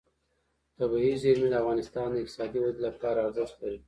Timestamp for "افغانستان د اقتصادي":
1.61-2.59